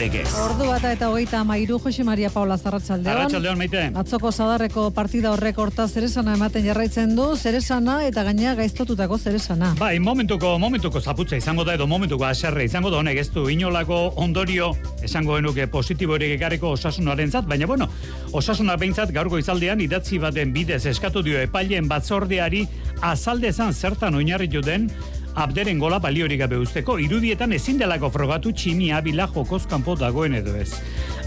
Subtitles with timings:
[0.00, 0.30] Legez.
[0.40, 3.10] Ordu bata eta hogeita amairu Jose Maria Paula Zarratxaldeon.
[3.12, 3.82] Arratxaldeon, maite.
[4.00, 9.74] Atzoko zadarreko partida horrek horta zeresana ematen jarraitzen du, zeresana eta gainea gaiztotutako zeresana.
[9.76, 14.00] Bai, momentuko, momentuko zaputza izango da edo momentuko aserre izango da honek ez du inolako
[14.24, 14.70] ondorio
[15.04, 17.90] esango genuke positibo ere ekarriko osasunaren zat, baina bueno,
[18.32, 22.64] osasuna behintzat gaurko izaldean idatzi baten bidez eskatu dio epailen batzordeari
[23.04, 24.88] azaldezan zertan oinarritu den
[25.34, 30.56] Abderen gola baliorik gabe usteko, irudietan ezin delako frogatu tximia bila jokoz kanpo dagoen edo
[30.58, 30.72] ez.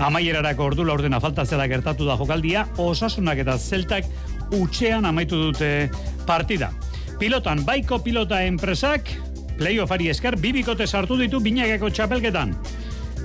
[0.04, 4.06] Amaierarako ordu ordena falta zela gertatu da jokaldia, osasunak eta zeltak
[4.52, 5.90] utxean amaitu dute
[6.28, 6.72] partida.
[7.20, 9.10] Pilotan, baiko pilota enpresak,
[9.58, 12.56] playoffari esker, bibikote sartu ditu binageko txapelketan.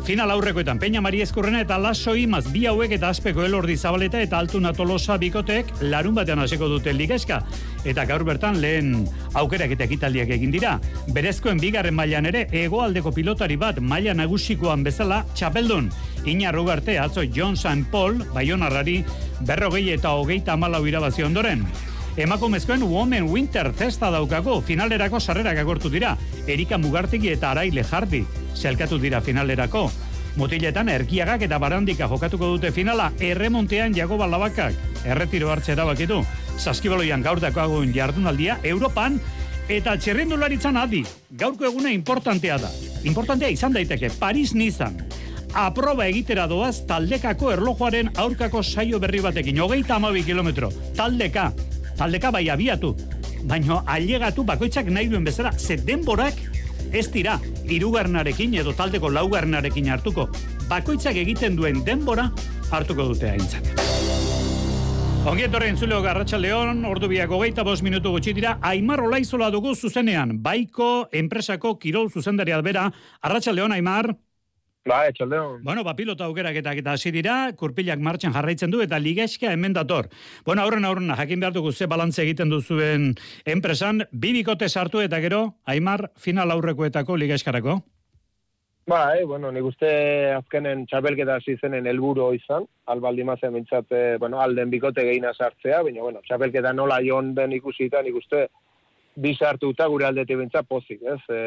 [0.08, 4.38] Final aurrekoetan Peña Maria Eskurrena eta Laso Imaz bi hauek eta azpeko elordi zabaleta eta
[4.40, 7.42] altuna tolosa bikotek larun batean hasiko dute ligeska.
[7.84, 9.02] Eta gaur bertan lehen
[9.36, 10.78] aukerak eta ekitaldiak egin dira.
[11.12, 15.92] Berezkoen bigarren mailan ere hegoaldeko pilotari bat maila nagusikoan bezala txapeldun.
[16.24, 17.84] Ina Rugarte atzo John St.
[17.92, 19.02] Paul, Bayonarrari
[19.44, 21.68] berrogei eta hogeita amalau irabazi ondoren.
[22.18, 26.16] Emakumezkoen Women Winter Festa daukago, finalerako sarrerak agortu dira.
[26.50, 28.24] Erika Mugartegi eta Araile Jardi,
[28.58, 29.84] zelkatu dira finalerako.
[30.34, 34.74] Mutiletan erkiagak eta barandika jokatuko dute finala, erremontean jago balabakak.
[35.06, 36.24] Erretiro hartze erabakitu.
[36.58, 39.20] Saskibaloian gaur dakoagun jardunaldia, Europan,
[39.68, 41.04] eta txerrendularitzan adi.
[41.30, 42.72] Gaurko eguna importantea da.
[43.06, 44.98] Importantea izan daiteke, Paris nizan.
[45.54, 49.62] Aproba egitera doaz taldekako erlojuaren aurkako saio berri batekin.
[49.62, 50.74] Hogeita amabi kilometro.
[50.98, 51.52] Taldeka.
[51.98, 52.94] Taldeka bai abiatu.
[53.48, 55.52] Baina ailegatu bakoitzak nahi duen bezala.
[55.58, 56.38] Ze denborak
[56.92, 60.28] ez dira irugarnarekin edo taldeko laugarnarekin hartuko.
[60.70, 62.30] Bakoitzak egiten duen denbora
[62.70, 63.74] hartuko dute aintzat.
[65.28, 69.74] Ongi etorren zuleo garratxa leon, ordu biak hogeita bos minutu gutxi dira, Aimar Olaizola dugu
[69.74, 72.86] zuzenean, baiko enpresako kirol zuzendari albera,
[73.20, 74.14] arratxa leon, Aimar.
[74.88, 75.60] Ba, etxaldeon.
[75.62, 79.74] Bueno, ba, pilota aukerak eta eta hasi dira, kurpilak martxan jarraitzen du eta ligaizka hemen
[79.76, 80.08] dator.
[80.46, 83.10] Bueno, aurren aurren, jakin behar dugu ze balantze egiten duzuen
[83.44, 87.82] enpresan, bi bikote sartu eta gero, Aimar, final aurrekoetako ligaizkarako.
[88.88, 89.88] Ba, eh, bueno, nik uste
[90.32, 95.82] azkenen txapelketa hasi zenen helburu izan, albaldi mazen bintzat, eh, bueno, alden bikote gehina sartzea,
[95.82, 98.46] baina, bueno, txapelketa nola jon den ikusita, nik uste
[99.18, 101.18] bi sartuta gure aldetik bintzat pozik, ez?
[101.28, 101.40] E,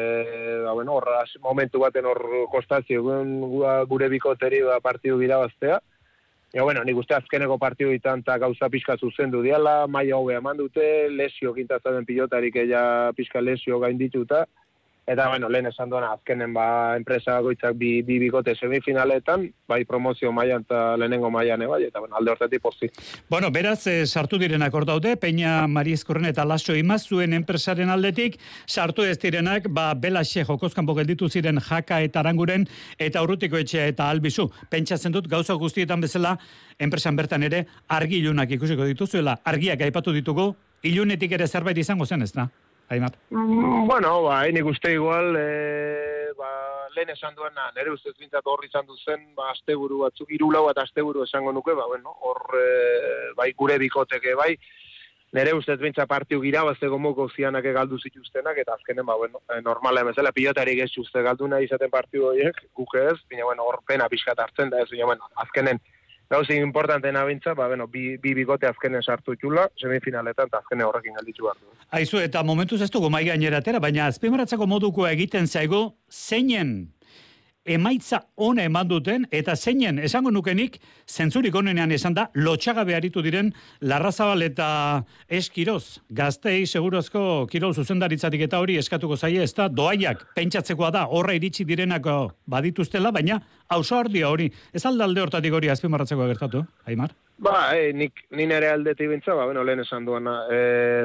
[0.66, 2.20] ba, bueno, as- momentu baten hor
[2.52, 5.80] kostazio, gu- gure bikoteri ba, partidu birabaztea,
[6.52, 10.58] Ja, bueno, nik uste azkeneko partidu ditan eta gauza pixka zuzendu diala, maila hobe eman
[10.58, 12.82] dute, lesio kintazaten pilotarik ella
[13.16, 14.42] pixka lesio gaindituta,
[15.06, 20.30] eta bueno, lehen esan duena azkenen ba, enpresa goitzak bi, bi bikote semifinaletan, bai promozio
[20.32, 22.90] mailan eta lehenengo mailan bai, eta bueno, alde hortetik pozi.
[23.28, 28.38] Bueno, beraz, eh, sartu direnak hor daude, Peña Mariezkorren eta Laso Imaz zuen enpresaren aldetik,
[28.66, 32.68] sartu ez direnak, ba, Belaxe jokozkanpo gelditu ziren jaka eta aranguren,
[32.98, 34.48] eta urrutiko etxea eta albizu.
[34.70, 36.36] Pentsatzen dut, gauza guztietan bezala,
[36.78, 40.52] enpresan bertan ere, argi ilunak ikusiko dituzuela, argiak aipatu ditugu,
[40.82, 42.48] ilunetik ere zerbait izango zen, ez da?
[42.92, 43.12] Aimar.
[43.30, 46.50] Mm, bueno, ba, nik uste igual, e, ba,
[46.94, 51.24] lehen esan duena, nire ustez bintzat hor izan duzen, ba, asteburu batzuk, irulau eta asteburu
[51.24, 52.66] esango nuke, ba, bueno, hor, e,
[53.38, 54.50] bai, gure bikoteke, bai,
[55.32, 60.04] nire ustez bintzat partiu gira, baztego moko zianak galdu zituztenak, eta azkenen, ba, bueno, normala
[60.04, 64.10] emezela, pilotarik ez uste galdu nahi izaten partiu horiek, guke ez, baina, bueno, hor pena
[64.12, 65.80] pixkat hartzen da, ez, baina, bueno, azkenen,
[66.32, 71.18] gauzik importantena bintza, ba, bueno, bi, bi bikote azkenen sartu itxula, semifinaletan, eta azkenen horrekin
[71.18, 71.68] galditu behar du.
[71.98, 76.72] Aizu, eta momentuz ez dugu mai gaineratera, baina azpimaratzako modukoa egiten zaigu, zeinen
[77.64, 80.78] emaitza ona eman duten, eta zeinen, esango nukenik,
[81.08, 84.68] zentzurik onenean esan da, lotxagabe aritu diren Larrazabal eta
[85.28, 86.00] Eskiroz.
[86.10, 91.64] Gaztei segurozko kirol zuzendaritzatik eta hori eskatuko zaie, ez da, doaiak, pentsatzekoa da, horra iritsi
[91.68, 97.14] direnako badituztela, baina hauso hori, ez alde alde hortatik hori azpimarratzeko gertatu, Aimar?
[97.42, 100.58] Ba, e, nik, ni nere aldetik bintza, ba, bueno, lehen esan duena, e,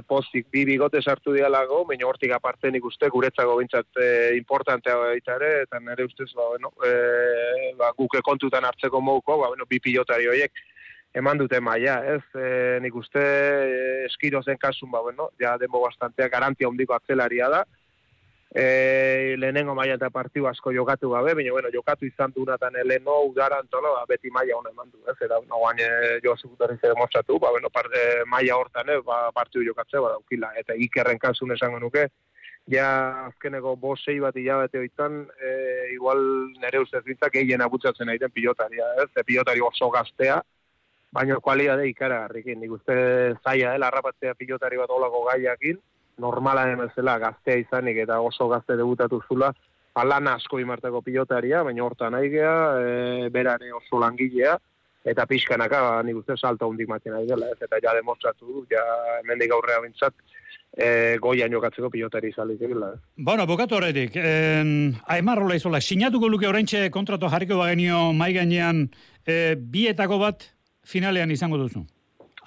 [0.06, 5.34] pozik bi bigote sartu dialago, baina hortik aparte nik uste guretzako bintzat e, importantea baita
[5.39, 9.81] ere, eta nere ustez, ba, bueno, e, ba, guke kontutan hartzeko moduko, ba, bueno, bi
[9.81, 10.62] pilotari horiek
[11.18, 12.22] eman dute maila, ez?
[12.38, 12.51] E,
[12.86, 17.66] nik uste e, eskirozen kasun, ba, bueno, ja demo bastantea garantia ondiko atzelaria da,
[18.56, 23.20] e, lehenengo maila eta partiu asko jokatu gabe, baina bueno, jokatu izan du natan eleno
[23.28, 26.94] udaran ba, beti maila hona eman du, ez, eta no, guain e, jo zekutarri zer
[26.94, 31.20] demostratu, ba, bueno, par, e, maila hortan, eh, ba, partiu jokatzea, ba, daukila, eta ikerren
[31.20, 32.08] kasun esango nuke,
[32.68, 36.20] ja azkeneko bo sei bat hilabete hoitan, e, igual
[36.62, 40.42] nere ustez bintzak gehien abutzatzen nahi den pilotaria, ez, e, pilotari oso gaztea,
[41.12, 42.96] baina kualidade ikaragarrikin, nik uste
[43.44, 45.80] zaila dela harrapatzea pilotari bat olako gaiakin,
[46.18, 49.52] normala emezela gaztea izanik eta oso gazte debutatu zula,
[49.98, 54.58] alan asko imarteko pilotaria, baina hortan nahi gea, e, berare oso langilea,
[55.08, 58.84] eta pixkanaka, nik uste salto hundik maten nahi dela, ez, eta ja demostratu du, ja
[59.22, 60.14] hemendik aurrea bintzat,
[60.78, 62.92] e, goian jokatzeko pilotari izalik egila.
[62.94, 63.02] Eh.
[63.30, 64.63] Bueno, bukatu horretik, eh,
[65.18, 68.88] Aimar Rola izola, sinatuko luke oraintxe kontratu jarriko bagenio mai gainean
[69.25, 70.50] e, bietako bat
[70.86, 71.86] finalean izango duzu?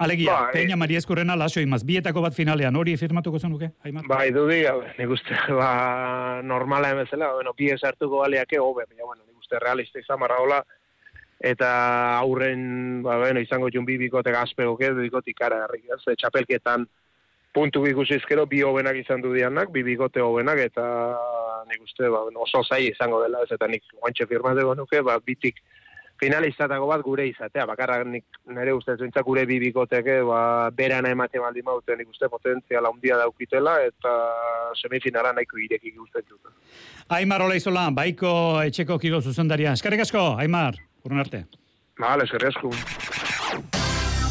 [0.00, 0.80] Alegia, ba, Peña e...
[0.80, 4.06] Maria Eskurrena lasoi imaz, bietako bat finalean, hori firmatuko zenuke, Aimar?
[4.08, 9.26] Bai, du diga, nik uste, ba, normala emezela, bueno, bi esartuko baleake, hobe, baina, bueno,
[9.26, 10.62] nik uste realista izan marra hola,
[11.52, 11.68] eta
[12.16, 16.88] aurren, ba, bueno, izango jun bi bikote gazpego, bikotik ara, ez, txapelketan,
[17.52, 20.86] puntu ikusi izkero bi hobenak izan du dianak, bi bigote hobenak, eta
[21.68, 23.52] nik uste ba, oso zai izango dela, ez?
[23.52, 25.60] Eta nik guantxe firmateko nuke, ba, bitik
[26.20, 30.42] finalizatako bat gure izatea, bakarra nik nire ustez bintzak gure bi bigoteke, ba,
[30.76, 34.14] berana emate maldi maute, nik uste potentziala handia daukitela, eta
[34.80, 36.52] semifinala nahiko irekik uste dut.
[37.16, 38.32] Aimar Ola Izola, baiko
[38.66, 39.72] etxeko kigo zuzendaria.
[39.78, 41.46] Eskarrik asko, Aimar, urun arte.
[42.00, 42.74] Vale, eskarrik asko.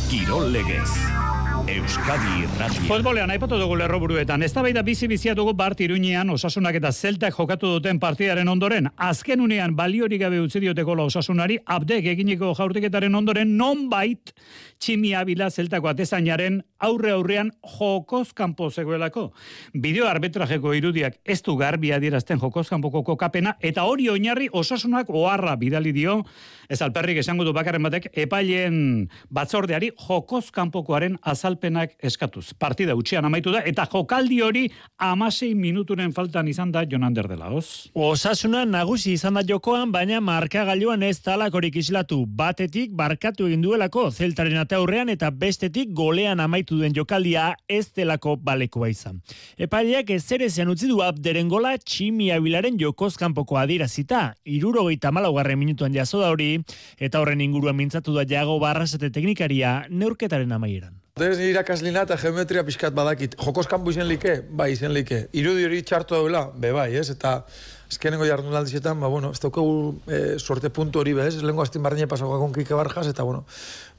[0.10, 1.29] Kirol legez.
[1.70, 2.82] Euskadi Irratia.
[2.88, 4.42] Futbolean aipatu dugu lerroburuetan.
[4.42, 8.90] Ez da bizi bizia dugu bart iruñean osasunak eta zeltak jokatu duten partidaren ondoren.
[8.98, 14.34] Azken unean baliori gabe utzi diote gola osasunari, abdek eginiko jaurtiketaren ondoren non bait
[14.80, 19.30] tximi abila zeltako atezainaren aurre aurrean jokoz kanpo zegoelako.
[19.74, 25.56] Bideo arbitrajeko irudiak ez du garbi adierazten jokoz kanpoko kokapena eta hori oinarri osasunak oharra
[25.60, 26.24] bidali dio
[26.70, 32.54] ez alperrik esango du bakarren batek epaileen batzordeari jokoz kanpokoaren azalpenak eskatuz.
[32.54, 34.66] Partida utxean amaitu da eta jokaldi hori
[34.98, 37.90] amasei minuturen faltan izan da Jonander dela, oz?
[37.94, 42.22] Osasuna nagusi izan da jokoan, baina markagailuan ez talakorik islatu.
[42.26, 48.90] Batetik barkatu egin duelako zeltaren aurrean eta bestetik golean amaitu duen jokaldia ez delako balekoa
[48.92, 49.22] izan.
[49.58, 55.12] Epaileak ez ere zean utzi du abderen gola tximi abilaren jokoz kanpoko adirazita, iruro gaita
[55.12, 56.52] malaugarren minutuan jaso da hori,
[56.98, 60.96] eta horren inguruan mintzatu da jago barrasate teknikaria neurketaren amaieran.
[61.20, 63.36] Ez irakaslina eta geometria pixkat badakit.
[63.44, 64.38] Jokos kanpo izen like?
[64.56, 65.26] Bai, izen like.
[65.36, 66.46] Irudi hori txartu daula?
[66.56, 67.10] Be bai, ez?
[67.12, 67.42] Eta
[67.90, 71.42] azkenengo jardun aldizetan, ba, bueno, ez daukagu e, suerte puntu hori, bez?
[71.44, 73.44] Lengo astin barriñe pasagoa konkike barjas, eta, bueno,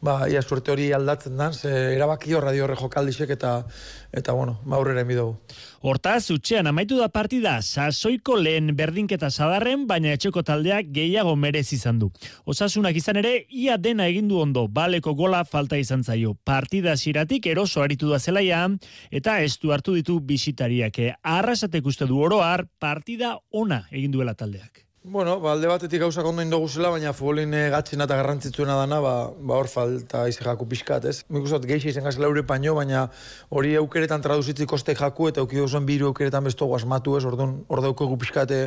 [0.00, 3.66] ba, ia suerte hori aldatzen dan, ze erabaki horra di horre jokaldisek eta,
[4.12, 5.36] eta bueno, ba, aurrera emidugu.
[5.80, 12.00] Hortaz, utxean amaitu da partida, sasoiko lehen berdinketa sadarren, baina etxeko taldeak gehiago merez izan
[12.00, 12.10] du.
[12.44, 16.34] Osasunak izan ere, ia dena egindu ondo, baleko gola falta izan zaio.
[16.44, 18.66] Partida ziratik eroso aritu da zelaia,
[19.10, 21.00] eta ez du hartu ditu bisitariak.
[21.22, 24.89] Arrasatek uste du oroar, partida ona egin duela taldeak.
[25.02, 28.98] Bueno, ba, alde batetik gauzak ondo indogu zela, baina futbolin eh, gatzina eta garrantzitzuena dana,
[29.00, 31.22] ba, ba hor falta izi jaku pixkat, ez?
[31.32, 33.06] Mik usat, geixi izan gazela eure paino, baina
[33.48, 37.24] hori eukeretan traduzitzi koste jaku, eta eukidu zuen biru eukeretan besto guazmatu, ez?
[37.24, 38.58] Orduan, hor daukegu pixkate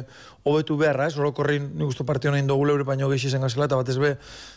[0.41, 1.19] hobetu beharra, ez?
[1.21, 4.15] Orokorrin, nik uste partio nahi indogu eure paino geixi izan gazela, eta batez be,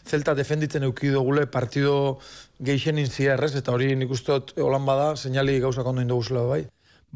[0.08, 2.16] zelta defenditzen eukidu gule partido
[2.56, 6.64] geixen inzierrez, eta hori nik uste holan bada, seinali gauzak ondo indogu zela, bai.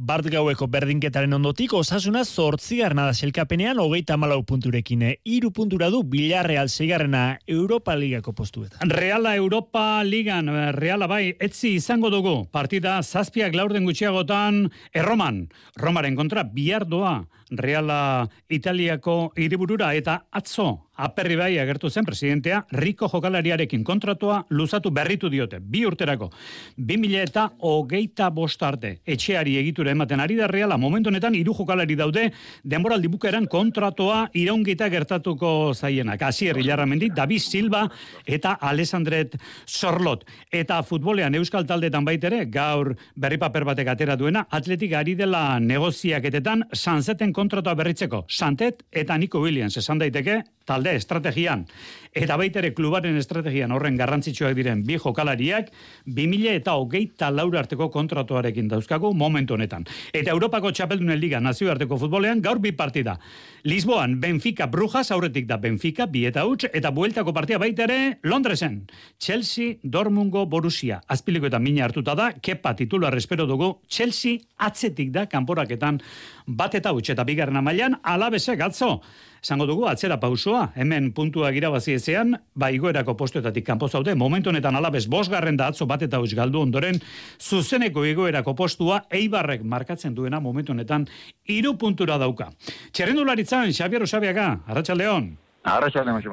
[0.00, 5.02] Bart gaueko berdinketaren ondotik, osasuna zortzigarna da selkapenean hogeita malau punturekin.
[5.28, 8.88] Iru puntura du Bilarreal zeigarrena Europa Ligako postuetan.
[8.88, 10.48] Reala Europa Ligan,
[10.78, 12.46] Reala bai, etzi izango dugu.
[12.48, 15.50] Partida zazpiak laurden gutxiagotan erroman.
[15.76, 17.18] Romaren kontra biardoa.
[17.50, 25.30] Reala Italiako hiriburura eta atzo aperri bai agertu zen presidentea riko jokalariarekin kontratua luzatu berritu
[25.32, 25.60] diote.
[25.60, 26.30] Bi urterako
[26.76, 30.76] 2000 eta hogeita bost arte etxeari egitura ematen ari da Reala.
[30.76, 32.26] Momentu honetan hiru jokalari daude
[32.64, 36.22] denboraldi bukaeran kontratua iraungita gertatuko zaienak.
[36.22, 37.86] Asier Ilarramendi David Silva
[38.26, 40.26] eta Alessandret Sorlot.
[40.52, 46.68] Eta futbolean euskal taldetan baitere gaur berri paper batek atera duena atletik ari dela negoziaketetan
[46.74, 48.24] sanzeten kontratua berritzeko.
[48.28, 51.64] Santet eta Nico Williams esan daiteke talde estrategian.
[52.10, 55.68] Eta baitere klubaren estrategian horren garrantzitsuak diren bi jokalariak
[56.06, 59.86] 2000 eta hogeita laura arteko kontratuarekin dauzkagu momentu honetan.
[60.12, 63.14] Eta Europako Txapeldunen Liga nazioarteko futbolean gaur bi partida.
[63.62, 68.82] Lisboan Benfica Brujas aurretik da Benfica bi eta huts eta bueltako partia baitere Londresen.
[69.20, 71.00] Chelsea Dormungo Borussia.
[71.06, 76.02] Azpiliko eta mina hartuta da, kepa titular espero dugu Chelsea atzetik da kanporaketan
[76.46, 78.96] bat eta huts eta bigarren mailan alabese gatzo.
[79.40, 84.76] Esango dugu, atzera pausoa, hemen puntua irabazi ezean, ba igoerako postuetatik kanpo zaude, momentu honetan
[84.76, 87.00] alabez bosgarren da atzo bat eta galdu ondoren,
[87.40, 91.08] zuzeneko igoerako postua, eibarrek markatzen duena momentu honetan,
[91.46, 92.50] iru puntura dauka.
[92.92, 95.38] Txerrendularitzan, Xabier Osabiaga, Arratxaldeon.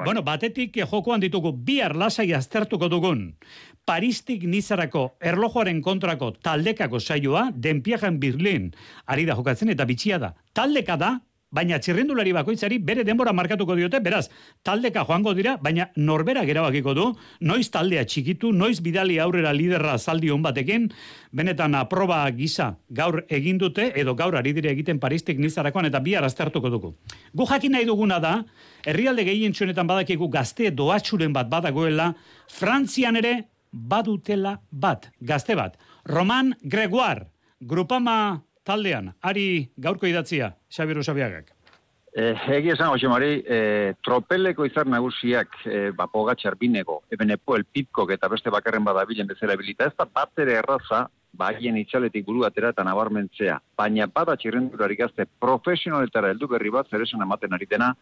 [0.04, 3.34] Bueno, batetik jokoan ditugu, bihar lasai aztertuko dugun,
[3.88, 8.66] Paristik nizarako erlojoaren kontrako taldekako saioa, denpiajan Berlin,
[9.08, 10.34] ari da jokatzen eta bitxia da.
[10.52, 11.14] Taldeka da,
[11.50, 14.28] baina txirrindulari bakoitzari bere denbora markatuko diote, beraz,
[14.62, 17.06] taldeka joango dira, baina norbera gerabakiko du,
[17.40, 20.88] noiz taldea txikitu, noiz bidali aurrera liderra zaldi hon batekin,
[21.32, 26.16] benetan aproba gisa gaur egin dute, edo gaur ari dire egiten paristik nizarakoan, eta bi
[26.18, 26.94] araztertuko dugu.
[27.32, 28.34] Gu jakin nahi duguna da,
[28.84, 32.12] herrialde gehien txuenetan badakigu gazte doatxuren bat badagoela,
[32.48, 33.34] Frantzian ere
[33.72, 35.76] badutela bat, gazte bat.
[36.08, 37.28] Roman Gregoire,
[37.60, 41.54] grupama taldean, ari gaurko idatzia, Xabiru Xabiagak.
[42.18, 48.10] Eh, egi esan, Jose Mari, eh, tropeleko izar nagusiak eh, bapoga txarbinego, eben epo elpitkok
[48.16, 51.04] eta beste bakarren badabilen bezala bilita, ez da bat ere erraza,
[51.38, 57.04] baien itxaletik buru atera eta nabarmentzea, baina bada txirrendurari gazte profesionaletara heldu berri bat zer
[57.04, 57.92] esan ematen aritena,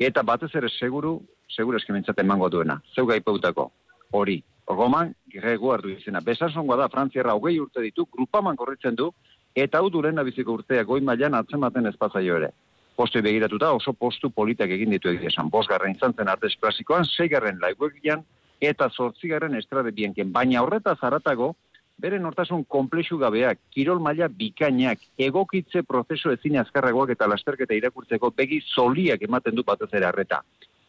[0.00, 1.18] eta batez ere seguru,
[1.54, 3.70] seguru eskimentzaten mango duena, zeu gaipeutako,
[4.16, 6.20] hori, Roman Gregoire du izena.
[6.22, 9.10] Besansongoa da, Frantziarra hogei urte ditu, grupaman korritzen du,
[9.54, 12.50] eta hau duren biziko urtea goi mailan atzematen espazaio ere.
[12.96, 15.48] Postu begiratuta oso postu politak egin ditu egia esan.
[15.50, 18.24] Bosgarren izan zen artez klasikoan, seigarren laiguegian,
[18.60, 20.32] eta zortzigarren estrade bienken.
[20.32, 21.54] Baina horreta zaratago,
[22.00, 28.60] bere nortasun komplexu gabeak, kirol maila bikainak, egokitze prozesu ezin azkarragoak eta lasterketa irakurtzeko begi
[28.74, 30.42] zoliak ematen du batez ere arreta.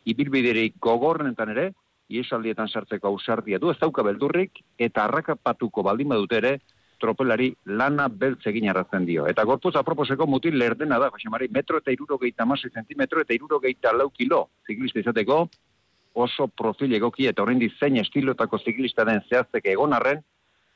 [0.06, 1.72] Ibilbiderik gogorrenetan ere,
[2.12, 6.58] iesaldietan sartzeko ausardia du, ez dauka beldurrik, eta arrakapatuko baldin badut ere,
[7.02, 9.26] tropelari lana beltz egin arrazen dio.
[9.28, 13.94] Eta gorpuz aproposeko mutil lerdena da, Jose Mari, metro eta irurogeita masoi zentimetro eta irurogeita
[13.98, 15.42] lau kilo ziklista izateko,
[16.14, 20.22] oso profil egoki eta horrein zein estilotako ziklista den zehazteke egon arren,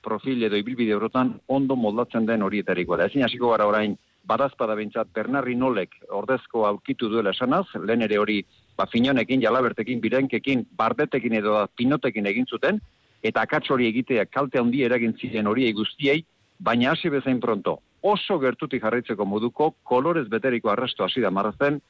[0.06, 3.08] profil edo ibilbide horretan ondo moldatzen den horietariko da.
[3.10, 8.40] Ezin hasiko gara orain, badazpada bintzat, Bernarri Nolek ordezko aurkitu duela esanaz, lehen ere hori
[8.78, 12.82] ba, finonekin, jalabertekin, birenkekin, bardetekin edo pinotekin egin zuten,
[13.26, 16.22] eta akats hori egitea kalte handi eragin ziren hori guztiei,
[16.60, 21.82] baina hasi bezain pronto, oso gertutik jarraitzeko moduko, kolorez beteriko arrasto hasi da marrazen,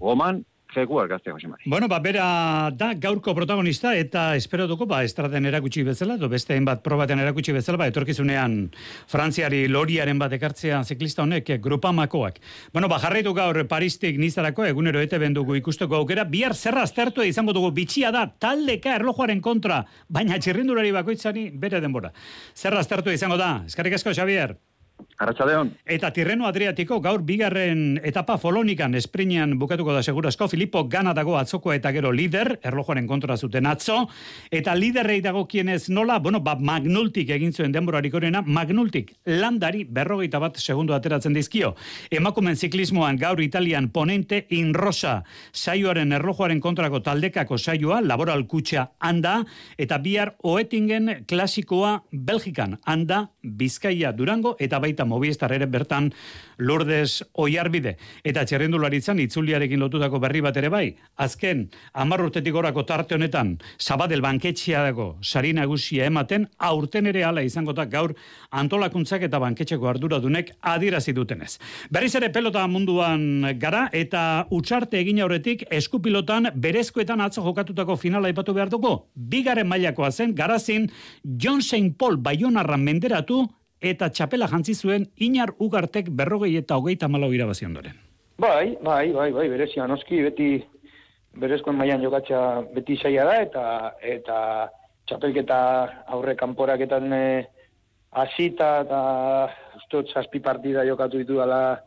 [0.00, 0.42] goman,
[0.74, 1.64] Jaguar gazte Josemari.
[1.66, 6.58] Bueno, ba, bera da gaurko protagonista eta espero duko, ba, estraten erakutsi bezala, do beste
[6.64, 8.70] bat probaten erakutsi bezala, ba, etorkizunean
[9.10, 12.40] Frantziari loriaren bat ekartzea ziklista honek, grupamakoak.
[12.72, 17.52] Bueno, ba, jarraitu gaur Paristik nizarako, egunero ete bendugu ikusteko aukera, bihar zerra aztertu izango
[17.56, 22.12] dugu, bitxia da, taldeka erlojuaren kontra, baina txirrindulari bakoitzani bere denbora.
[22.54, 24.56] Zerra aztertu izango da, eskarrik asko, Xavier.
[25.18, 25.72] Arratxaldeon.
[25.84, 31.72] Eta Tirreno Adriatiko gaur bigarren etapa folonikan esprinean bukatuko da segurazko Filippo gana dago atzoko
[31.72, 34.06] eta gero lider, erlojoaren kontra zuten atzo,
[34.50, 40.40] eta liderrei dago kienez nola, bueno, ba, magnultik egin zuen denborarik horrena, magnultik landari berrogeita
[40.40, 41.74] bat segundo ateratzen dizkio.
[42.10, 45.20] Emakumen ziklismoan gaur Italian ponente in rosa
[45.52, 49.40] saioaren erlojoaren kontrako taldekako saioa, laboral kutxa handa,
[49.78, 56.10] eta bihar oetingen klasikoa Belgikan handa, Bizkaia Durango, eta bai baita Movistar ere bertan
[56.58, 60.96] Lourdes Oiarbide eta txerrendularitzan itzuliarekin lotutako berri bat ere bai.
[61.16, 62.54] Azken 10 urtetik
[62.86, 68.14] tarte honetan Sabadell banketxea dago sari nagusia ematen aurten ere hala izango da gaur
[68.50, 71.58] antolakuntzak eta banketxeko arduradunek adierazi dutenez.
[71.90, 78.54] Berriz ere pelota munduan gara eta utxarte egin aurretik eskupilotan berezkoetan atzo jokatutako finala ipatu
[78.54, 79.06] behar dugu.
[79.14, 80.90] Bigaren mailakoa zen garazin
[81.24, 81.96] John St.
[81.96, 83.46] Paul Bayonarra menderatu
[83.80, 87.96] eta txapela jantzi zuen inar ugartek berrogei eta hogeita malau irabazi ondoren.
[88.40, 90.50] Bai, bai, bai, bai, berezia noski, beti
[91.40, 93.64] berezkoen maian jokatza beti saia da, eta
[94.00, 94.36] eta
[95.08, 95.58] txapelketa
[96.14, 97.24] aurre kanporaketan e,
[98.10, 99.00] hasita eta
[99.76, 101.80] ustot zazpi partida jokatu ditu dela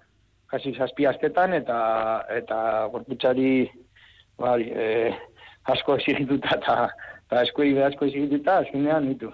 [0.47, 1.77] kasi zazpi astetan, eta
[2.29, 2.59] eta
[2.93, 3.65] gorputzari
[4.38, 5.13] bai, e,
[5.73, 6.77] asko exigituta eta
[7.25, 9.31] eta eskuei asko exigituta, azkenean ditu.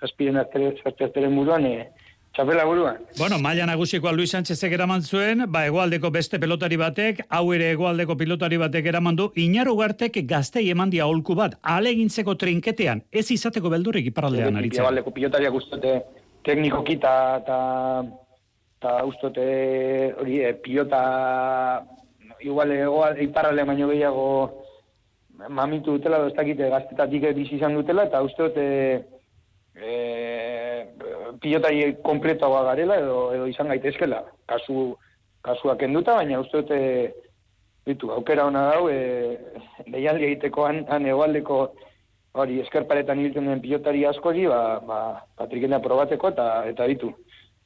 [0.00, 1.88] Zazpiren aztere, zazpiren muruan, e,
[2.30, 3.00] Txapela buruan.
[3.18, 8.14] Bueno, maila nagusikoa Luis Sánchez eraman zuen, ba, egoaldeko beste pelotari batek, hau ere egoaldeko
[8.16, 13.72] pilotari batek eraman du, inaru gartek gaztei eman dia holku bat, alegintzeko trinketean, ez izateko
[13.74, 14.84] beldurrik iparaldean aritzen.
[14.84, 15.96] Egoaldeko pilotariak ustote
[16.46, 17.14] teknikoki eta
[18.80, 21.02] eta ustote hori e, pilota
[22.40, 24.28] igual egoalde iparaldean baino gehiago
[25.48, 28.64] mamitu dutela, ez dakite gaztetatik bizi izan dutela, eta ustote
[29.74, 29.90] e,
[31.42, 34.24] pilotari kompletoa garela edo, edo izan gaitezkela.
[34.50, 34.96] Kasu,
[35.46, 36.80] kasuak enduta, baina uste dute
[37.86, 39.38] ditu, aukera hona dau, e,
[39.86, 41.60] lehialdi egiteko han, han egualdeko
[42.40, 45.00] hori eskerparetan hilten den pilotari askori, ba, ba,
[45.38, 47.10] patrikena probateko eta eta ditu.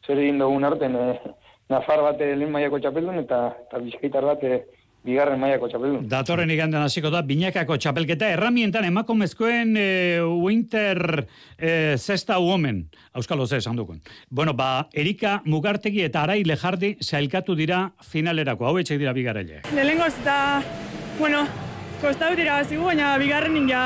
[0.06, 1.35] Zer egin dugun arten, e,
[1.73, 4.64] nafar bate lehen maiako txapeldun eta, eta bizkaitar bate
[5.04, 6.06] bigarren mailako txapeldun.
[6.08, 9.87] Datorren igandean hasiko da binakako txapelketa erramientan emakumezkoen e,
[10.25, 11.25] Winter
[11.58, 12.84] e, Zesta Women,
[13.14, 14.00] Euskalo ze esan dukun.
[14.30, 19.62] Bueno, ba, Erika Mugartegi eta Arai Lejardi sailkatu dira finalerako, hau etxek dira bigaraile.
[19.75, 20.38] Lehenengo eta,
[21.20, 21.44] bueno,
[22.00, 23.84] kostau dira bazigu, baina bigarren ja,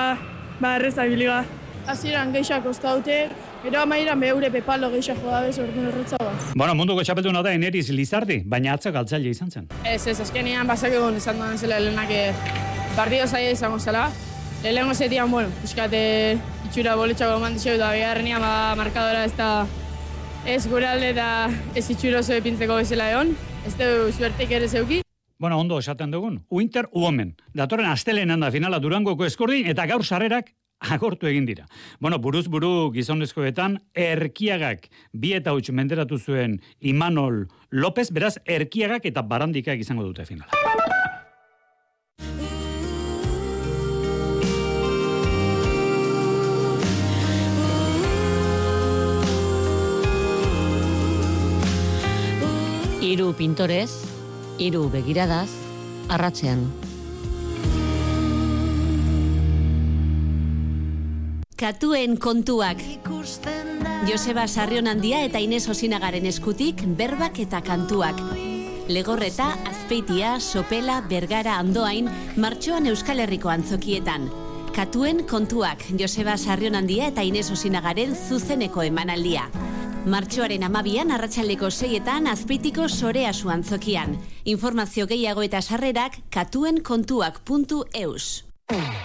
[0.60, 1.42] ba, erreza biliga.
[1.88, 3.26] Hasieran geixak kostaute,
[3.62, 6.32] gero amairan behure pepalo geixak joda bez, orduan erretza ba.
[6.54, 9.66] Bueno, munduko txapelduna da Eneriz Lizardi, baina atzak galtzaile izan zen.
[9.84, 12.32] Ez, ez, azkenean basak egon esan duan zela lehenak eh,
[12.96, 14.08] partido zaila izango zela.
[14.62, 16.00] Lehenengo zetian, bueno, piskate
[16.66, 19.66] itxura boletxako eman dixeu da bigarrenian ba, markadora ez da
[20.46, 21.28] ez gure alde eta
[21.74, 23.36] ez itxura oso epintzeko bezala egon.
[23.66, 25.02] Ez du zuertek ere zeuki.
[25.38, 26.40] Bueno, ondo esaten dugun.
[26.50, 27.36] Winter Women.
[27.54, 30.50] Datorren astelenan da finala Durangoko eskordin eta gaur sarrerak
[30.94, 31.66] agortu egin dira.
[32.00, 39.23] Bueno, buruz buru gizonezkoetan erkiagak bi eta huts menderatu zuen Imanol López, beraz erkiagak eta
[39.23, 40.52] barandikak izango dute finala.
[53.08, 53.88] Hiru pintorez,
[54.61, 55.49] hiru begiradaz,
[56.12, 56.88] arratzean.
[61.58, 62.78] Katuen kontuak.
[64.06, 68.14] Joseba Sarrion handia eta Ines Osinagaren eskutik berbak eta kantuak.
[68.86, 74.30] Legorreta, Azpeitia, Sopela, Bergara, Andoain, Martxoan Euskal Herriko antzokietan.
[74.70, 79.50] Katuen kontuak, Joseba Sarrion handia eta Ines Osinagaren zuzeneko emanaldia.
[80.06, 84.14] Martxoaren amabian arratsaldeko seietan azpeitiko sorea antzokian.
[84.44, 88.47] Informazio gehiago eta sarrerak katuenkontuak.eus.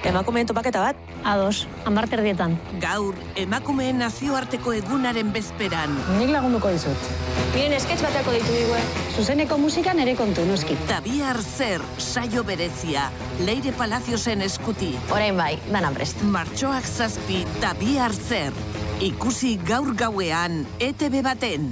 [0.04, 0.98] Emakumeen topaketa bat?
[1.24, 2.58] Ados, amarter dietan.
[2.84, 5.94] Gaur, emakumeen nazioarteko egunaren bezperan.
[6.18, 7.06] Nik lagunduko dizut.
[7.54, 8.82] Miren esketx bateko ditu digue.
[9.16, 10.76] Zuzeneko musikan ere kontu, noski.
[10.90, 13.08] Tabiar zer, saio berezia,
[13.48, 14.92] Leire Palaziosen eskuti.
[15.16, 16.20] Orain bai, dana prest.
[16.36, 18.52] Martxoak zazpi, tabiar zer.
[19.00, 21.72] Ikusi gaur gauean, ETV baten.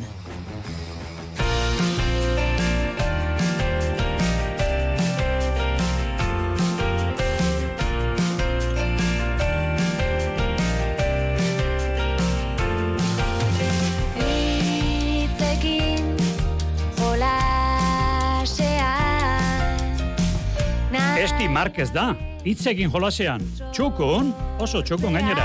[21.21, 23.43] Esti Marquez da, hitzekin jolasean.
[23.69, 25.43] Txukun, oso txukun gainera.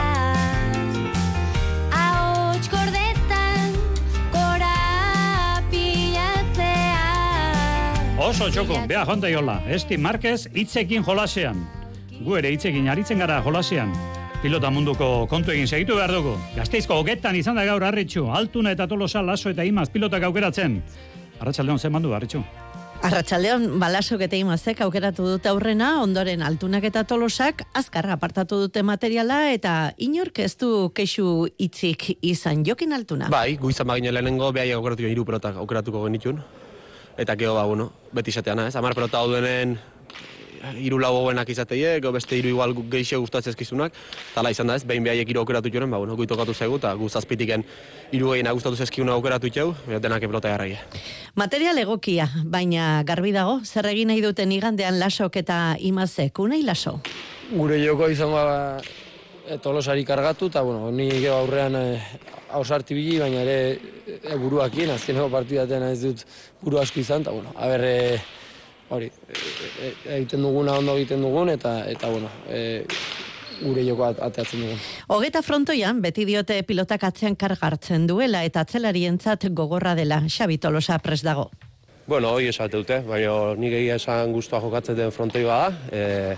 [8.25, 9.59] Oso txukun, bea jonta jola.
[9.69, 11.61] Esti Marquez hitzekin jolasean.
[12.25, 13.93] Gu ere hitzekin aritzen gara jolasean.
[14.41, 16.39] Pilota munduko kontu egin segitu behar dugu.
[16.57, 18.31] Gazteizko hogetan izan da gaur harritxu.
[18.33, 20.81] Altuna eta tolosa, laso eta imaz pilotak aukeratzen.
[21.37, 22.41] Arratxaldeon zen bandu harritxu.
[23.05, 29.53] Arratxaldeon balasok eta imazek aukeratu dute aurrena, ondoren altunak eta tolosak azkarra apartatu dute materiala
[29.53, 33.29] eta inork ez du kexu hitzik izan jokin altuna.
[33.33, 36.41] Bai, guizan bagine lehenengo, behai aukeratu pelotak aukeratuko genitun.
[37.17, 38.77] Eta gero, ba, bueno, beti izatean, ez?
[38.77, 39.79] Amar pelota hau duenen
[40.75, 43.95] hiru lau hobenak izateie, gero beste hiru igual geixo gustatzen ezkizunak.
[44.35, 47.09] Tala izan da ez, behin behaiek hiru aukeratu joren, ba, bueno, guitokatu zegu, eta gu
[47.09, 47.65] zazpitiken
[48.13, 50.83] hiru gehiena gustatu zezkiuna aukeratu jau, denak pelota jarraia.
[51.35, 56.99] Material egokia, baina garbi dago, zer egin nahi duten igandean lasok eta imazek, unai laso.
[57.53, 58.81] Gure joko izango ba,
[59.47, 61.85] e, tolosari kargatu, eta bueno, ni gero aurrean e,
[62.57, 63.59] hausarti bili, baina ere
[64.07, 66.25] e, buruakin, azkeneko partidaten ez dut
[66.63, 68.21] buru asko izan, eta bueno, haber, e,
[68.91, 69.37] hori, e,
[69.83, 72.85] e, egiten duguna ondo egiten dugun, eta, eta bueno, e,
[73.61, 74.81] gure joko at- ateatzen dugun.
[75.09, 81.23] Hogeta frontoian, beti diote pilotak atzean kargartzen duela eta atzelarientzat gogorra dela, Xabi Tolosa pres
[81.23, 81.51] dago.
[82.07, 86.37] Bueno, hoi esate dute, baina nik egia esan guztua jokatzen den frontoi bada, e,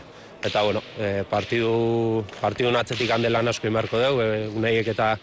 [0.49, 5.19] eta bueno, e, partidu, partidu atzetik hande lan asko imarko dugu, e, unaiek eta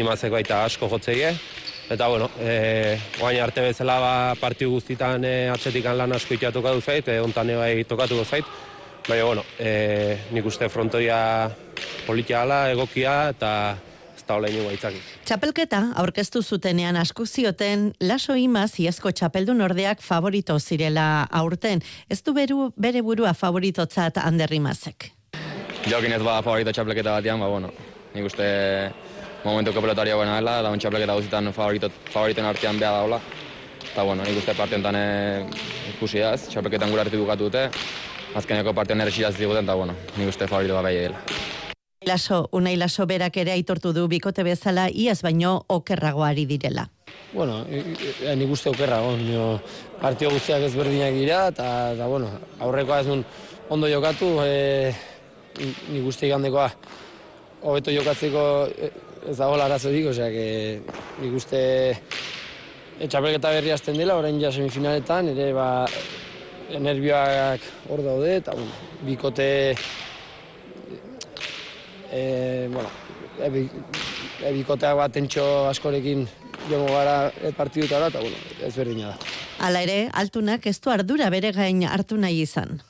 [0.00, 1.34] imazeko baita asko jotzeie,
[1.90, 6.80] eta bueno, e, oain arte bezala ba, partidu guztitan e, atzetik lan asko itea tokatu
[6.80, 8.46] zait, e, ontan bai tokatuko zait,
[9.08, 11.50] baina bueno, e, nik uste frontoia
[12.06, 13.50] politia ala, egokia, eta
[14.14, 15.02] ez da hola inigo aitzaki.
[15.26, 21.82] Txapelketa aurkeztu zutenean asku zioten laso imaz iazko txapeldun ordeak favorito zirela aurten.
[22.08, 25.10] Ez du beru, bere burua favoritotzat anderrimazek.
[25.90, 27.74] Jokin ez bada favorito txapleketa batean, ba, bueno,
[28.14, 28.46] nik uste
[29.44, 33.20] momentuko pelotaria buena dela, da un txapleketa guztietan favorito, favoritoen artean beha daula.
[33.80, 35.46] Eta, bueno, nik uste parte honetan eh,
[35.94, 37.66] ikusi da, ez, txapleketan gura hartu bukatu dute,
[38.36, 41.24] azkeneko partean errexiraz diguten, eta, bueno, nik uste favorito bat bai dela.
[42.08, 46.86] Laso, unai laso berak ere aitortu du bikote bezala iaz baino okerragoari direla.
[47.32, 47.82] Bueno, e,
[48.36, 49.50] nik uste okerra, on, nio,
[50.00, 53.24] partio guztiak ezberdinak dira, eta, eta bueno, aurrekoa ez nun
[53.70, 54.94] ondo jokatu, e,
[55.60, 56.70] nik uste igandekoa
[57.62, 58.90] hobeto jokatzeko e,
[59.28, 60.80] ez dago arazorik, osea, que
[61.20, 61.60] nik uste
[63.00, 65.86] etxapelketa berri hasten dela, orain ja semifinaletan, ere ba,
[66.80, 68.72] nervioak hor daude, eta bueno,
[69.06, 69.48] bikote
[72.12, 72.88] e, bueno,
[73.40, 76.26] e, bikoteak bat entxo askorekin
[76.68, 79.32] jomo gara e, partidutara, eta bueno, ez berdina da.
[79.60, 82.80] Hala ere, altunak ez du ardura bere gain hartu nahi izan.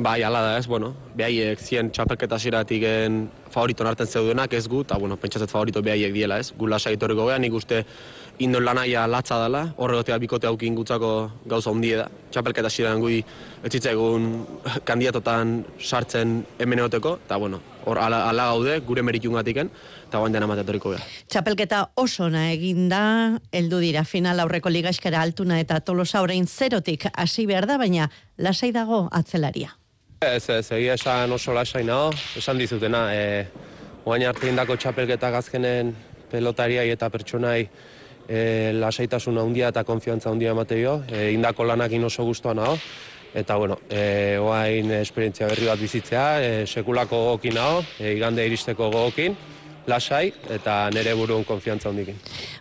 [0.00, 2.86] Bai, ala da ez, bueno, behaiek zien txapelketa ziratik
[3.50, 6.52] favorito nartzen zeudenak ez gu, eta bueno, pentsatzet favorito behaiek diela ez.
[6.56, 7.84] Gu lasa etorriko nik uste
[8.40, 12.06] indon lanaia latza dela, horregotea bikote haukin gutzako gauza hundie da.
[12.32, 13.20] Txapelketa ziren gui
[13.64, 14.30] etzitzaigun
[14.88, 19.70] kandidatotan sartzen hemen egoteko, eta bueno, hor ala, ala gaude, gure meritxungatiken,
[20.08, 21.04] eta guain dena matetoriko beha.
[21.28, 23.02] Txapelketa oso na eginda,
[23.52, 28.08] heldu dira final aurreko ligaskara altuna eta tolosa orain zerotik hasi behar da, baina
[28.38, 29.76] lasai dago atzelaria.
[30.20, 33.46] Ez, ez, egia esan oso lasai nago, esan dizutena, e,
[34.04, 35.94] oain arte indako txapelketak azkenen
[36.28, 37.62] pelotariai eta pertsonai
[38.28, 38.42] e,
[38.76, 42.76] lasaitasun handia eta konfiantza handia emateio, e, indako lanakin oso guztuan nago,
[43.32, 48.92] eta bueno, e, oain esperientzia berri bat bizitzea, e, sekulako gogokin nago, e, igande iristeko
[48.92, 49.40] gogokin,
[49.88, 52.20] lasai eta nere buruen konfiantza hondikin.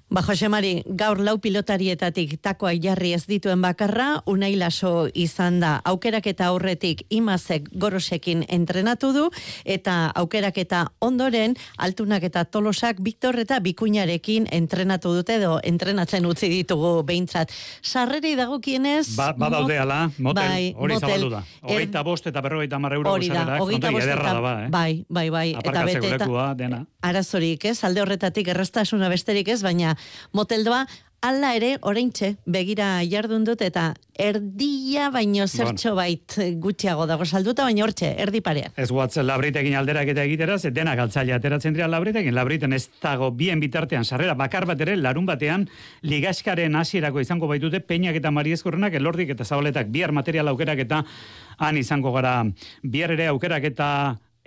[0.09, 5.75] Ba, Jose Mari, gaur lau pilotarietatik takoa jarri ez dituen bakarra, unai laso izan da
[5.85, 9.27] aukerak eta aurretik imazek gorosekin entrenatu du,
[9.69, 16.49] eta aukerak eta ondoren altunak eta tolosak Viktor eta bikuñarekin entrenatu dute edo entrenatzen utzi
[16.55, 17.53] ditugu behintzat.
[17.85, 19.13] Sarreri dago kienez...
[19.13, 21.43] Ba, ba daude ala, motel, bai, hori motel, zabaldu da.
[21.69, 24.33] Hogeita er, bost eta berrogeita marra euro hori da, hogeita bost eta...
[24.41, 24.73] Ba, eh?
[24.73, 25.47] Bai, bai, bai.
[25.53, 26.49] Eta bete eta...
[26.57, 26.81] dena.
[27.05, 29.98] Arazorik ez, alde horretatik errastasuna besterik ez, baina
[30.33, 30.85] moteldoa
[31.19, 37.83] Ala ere, oraintxe begira jardun dut eta erdia baino zertxo bait gutxiago dago salduta, baina
[37.83, 38.69] hortxe, erdi parea.
[38.79, 43.31] Ez guatzen labritekin alderak eta egitera, ze dena galtzaile ateratzen dira labritekin, labriten ez dago
[43.35, 45.67] bien bitartean sarrera, bakar bat ere, larun batean,
[46.07, 51.03] ligaskaren hasierako izango baitute, peinak eta mariezkorrenak, elordik eta zabaletak, bihar material aukerak eta
[51.59, 52.45] han izango gara,
[52.81, 53.89] bihar ere aukerak eta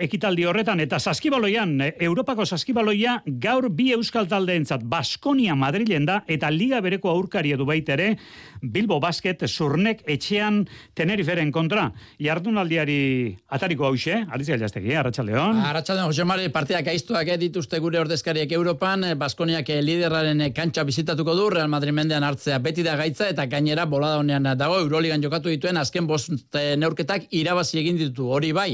[0.00, 6.50] ekitaldi horretan eta saskibaloian e, Europako saskibaloia gaur bi euskal taldeentzat Baskonia Madrilen da eta
[6.50, 8.16] liga bereko aurkaria du baita ere
[8.62, 10.62] Bilbo Basket zurnek etxean
[10.94, 11.88] Teneriferen kontra.
[12.20, 19.12] Jardunaldiari atariko hause Arizia Jastegi Arratsaldeon Arratsaldeon Jose Mari partidak aiztuak dituzte gure ordezkariek Europan
[19.18, 24.18] Baskoniak liderraren kantxa bizitatuko du Real Madrid mendean hartzea beti da gaitza eta gainera bolada
[24.22, 28.30] honean dago Euroligan jokatu dituen azken bost eh, neurketak irabazi egin ditu.
[28.32, 28.70] Hori bai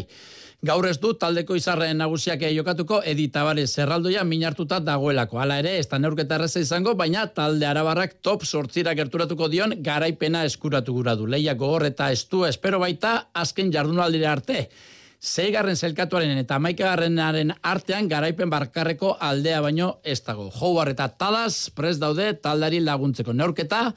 [0.67, 5.39] Gaur ez du taldeko izarren nagusiak jokatuko Edi Tabarez zerraldoia minartuta dagoelako.
[5.39, 10.43] Hala ere, ez da neurketa erreza izango, baina talde arabarrak top sortzira gerturatuko dion garaipena
[10.49, 11.29] eskuratu gura du.
[11.31, 14.69] Leia gogor eta estu espero baita azken jardunaldire arte.
[15.23, 20.51] Zeigarren zelkatuaren eta maikagarrenaren artean garaipen barkarreko aldea baino ez dago.
[20.59, 23.93] Howard eta Tadas prez daude taldari laguntzeko neurketa,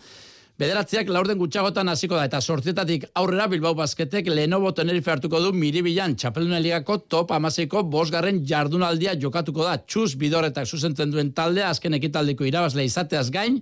[0.61, 6.13] Bederatziak laurden gutxagotan hasiko da eta sortzetatik aurrera Bilbao Basketek Lenovo Tenerife hartuko du Miribilan
[6.13, 9.79] Txapelduna Ligako top amaseiko bosgarren jardunaldia jokatuko da.
[9.81, 13.57] Txus bidoretak zuzentzen duen taldea azken ekitaldeko irabazle izateaz gain,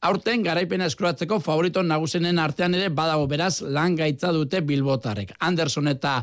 [0.00, 5.34] Aurten garaipena eskuratzeko favorito nagusenen artean ere badago beraz lan gaitza dute Bilbotarek.
[5.44, 6.14] Anderson eta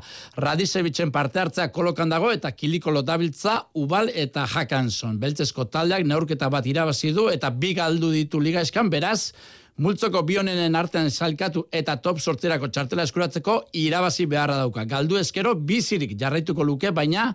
[0.42, 5.20] Radisevitzen parte hartzea kolokan dago eta kiliko lotabiltza Ubal eta Hakanson.
[5.22, 9.22] Beltzesko taldeak neurketa bat irabazi du eta bi galdu ditu liga eskan beraz
[9.78, 14.86] multzoko bionenen artean salkatu eta top sortzerako txartela eskuratzeko irabazi beharra dauka.
[14.90, 17.30] Galdu eskero bizirik jarraituko luke, baina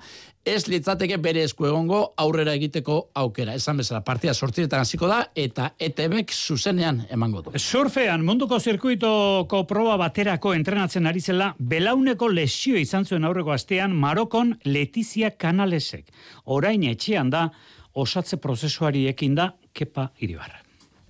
[0.45, 3.55] ez litzateke bere esku egongo aurrera egiteko aukera.
[3.55, 7.55] Esan bezala, partia sortziretan hasiko da eta ETBek zuzenean emango du.
[7.59, 14.57] Surfean, munduko zirkuitoko proba baterako entrenatzen ari zela, belauneko lesio izan zuen aurreko astean Marokon
[14.65, 16.11] Letizia Kanalesek.
[16.45, 17.47] Orain etxean da,
[17.95, 20.62] osatze prozesuari ekin da, kepa iribarra.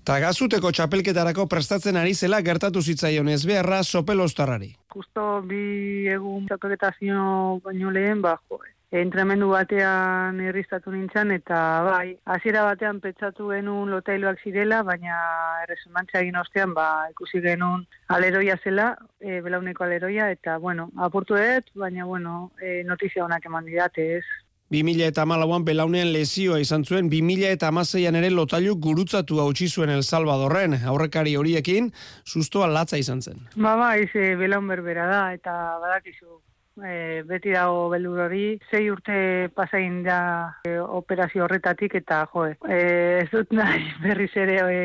[0.02, 4.72] Tagazuteko txapelketarako prestatzen ari zela gertatu zitzaion ez beharra sopelostarrari.
[4.94, 8.58] Justo bi egun txapelketazio baino lehen, ba, jo,
[8.92, 15.16] entremendu batean erriztatu nintzen, eta bai, hasiera batean petzatu genuen lotailoak zirela, baina
[15.62, 18.90] erresumantzia egin ostean, ba, ikusi genuen aleroia zela,
[19.22, 24.26] e, belauneko aleroia, eta, bueno, apurtu dut, baina, bueno, e, notizia honak eman didate, ez,
[24.72, 29.92] 2000 eta malauan belaunean lesioa izan zuen, 2000 eta amaseian ere lotailu gurutzatu hautsi zuen
[29.92, 31.90] El Salvadorren, aurrekari horiekin,
[32.24, 33.44] sustoa latza izan zen.
[33.56, 36.40] Ba, ba, ize belaun berbera da, eta badakizu
[36.80, 40.18] e, beti dago beldur hori, zei urte pasain da
[40.64, 42.82] e, operazio horretatik eta jo, e,
[43.22, 44.84] ez dut nahi berriz ere e,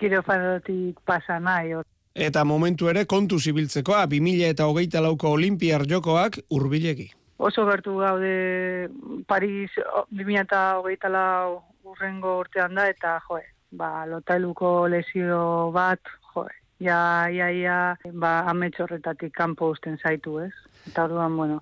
[0.00, 1.76] kirofanotik pasa nahi.
[2.14, 7.12] Eta momentu ere kontu zibiltzekoa, 2000 eta hogeita lauko olimpiar jokoak urbilegi.
[7.44, 8.88] Oso gertu gaude
[9.28, 13.42] Paris o, 2000 eta hogeita lau urrengo urtean da eta joe,
[13.76, 16.00] ba, lotailuko lesio bat,
[16.32, 16.48] joe,
[16.80, 17.76] ja, ja, ja,
[18.12, 20.54] ba, amets horretatik kanpo usten zaitu, ez?
[20.88, 21.60] Eta orduan, bueno,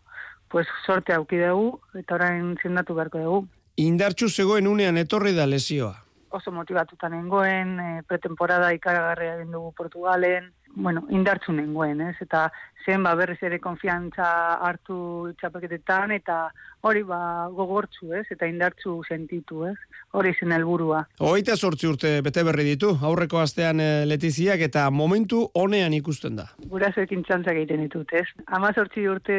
[0.53, 3.43] pues sorte auki dugu, eta orain zindatu beharko dugu.
[3.83, 5.97] Indartxu zegoen unean etorri da lesioa.
[6.31, 12.17] Oso motivatuta nengoen, e, pretemporada ikaragarria egin dugu Portugalen, bueno, indartzu nengoen, ez?
[12.25, 12.49] Eta
[12.85, 14.27] zen ba berriz ere konfiantza
[14.67, 16.37] hartu txapeketetan eta
[16.83, 18.25] hori ba gogortzu, ez?
[18.35, 19.77] Eta indartzu sentitu, ez?
[20.19, 21.05] Hori zen helburua.
[21.21, 26.49] Hogeita sortzi urte bete berri ditu, aurreko astean e, letiziak eta momentu honean ikusten da.
[26.73, 28.27] Gurasoekin txantzak egiten ditut, ez?
[28.47, 29.39] Ama sortzi urte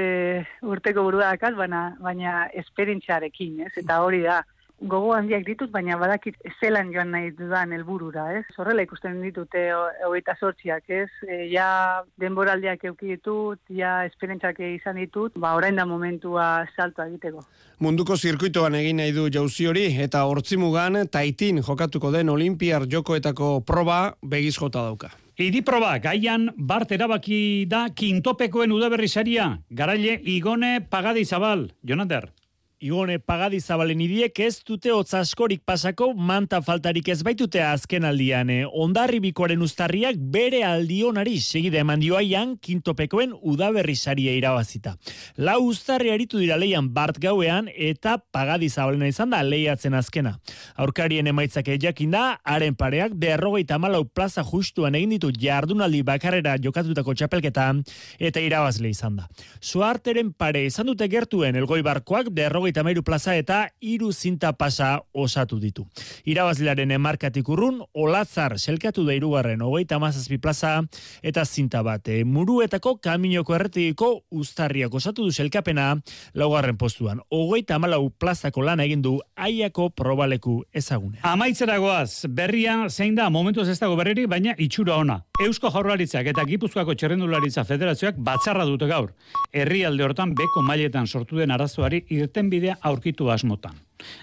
[0.62, 3.74] urteko burua dakaz, baina, baina esperientzarekin, ez?
[3.84, 4.42] Eta hori da,
[4.90, 8.44] gogo handiak ditut, baina badakit zelan joan nahi dudan helburura, ez?
[8.58, 9.64] Horrela ikusten ditute
[10.06, 11.10] hogeita sortziak, ez?
[11.28, 17.46] E, ja denboraldiak euki ditut, ja esperientzak izan ditut, ba orain da momentua salto egiteko.
[17.84, 24.16] Munduko zirkuitoan egin nahi du jauzi hori eta hortzimugan taitin jokatuko den olimpiar jokoetako proba
[24.22, 25.14] begiz jota dauka.
[25.42, 32.30] Idi proba, gaian bart erabaki da kintopekoen udaberri saria, garaile igone pagadi zabal, Jonander.
[32.84, 38.50] Igone pagadi zabalen idiek ez dute askorik pasako manta faltarik ez baitute azken aldian.
[38.52, 38.66] Eh?
[38.68, 44.98] Ondarri bikoaren ustarriak bere aldionari segide eman dioaian kintopekoen udaberri saria irabazita.
[45.38, 50.36] Lau ustarri aritu dira leian bart gauean eta pagadi zabalena izan da lehiatzen azkena.
[50.76, 57.16] Aurkarien emaitzak ejakin da, haren pareak berrogeita malau plaza justuan egin ditu jardunaldi bakarera jokatutako
[57.16, 57.70] txapelketa
[58.20, 59.32] eta irabazle izan da.
[59.62, 65.04] Suarteren pare izan dute gertuen elgoi barkoak berrogeita hogeita mairu plaza eta iru zinta pasa
[65.14, 65.86] osatu ditu.
[66.26, 70.82] Irabazlearen emarkatik urrun, olatzar selkatu da irugarren hogeita mazazpi plaza
[71.22, 72.08] eta zinta bat.
[72.08, 76.00] E, muruetako kaminoko erretigiko ustarriak osatu du selkapena
[76.34, 77.22] laugarren postuan.
[77.30, 81.20] Hogeita malau plazako lan egin du aiako probaleku ezagune.
[81.22, 85.20] Amaitzeragoaz, berria zein da momentuz ez dago berriri, baina itxura ona.
[85.44, 89.14] Eusko jaurlaritzak eta Gipuzkoako txerrendularitza federazioak batzarra dute gaur.
[89.54, 93.76] Herrialde hortan beko mailetan sortu den arazoari irten bidea aurkitu asmotan.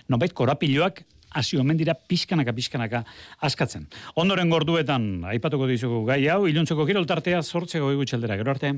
[0.08, 3.04] Nobait korapiloak hasi omen dira pixkanaka pixkanaka
[3.46, 3.86] askatzen.
[4.16, 8.72] Ondoren gorduetan aipatuko dizugu gai hau, iluntzeko kiroltartea sortzeko egutxeldera, gero arte.